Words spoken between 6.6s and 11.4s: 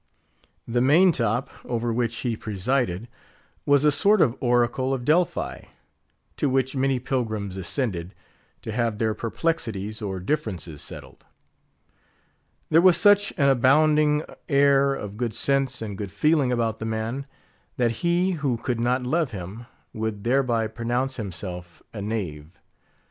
many pilgrims ascended, to have their perplexities or differences settled.